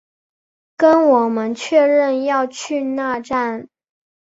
[0.75, 3.69] 跟我们确认要去那站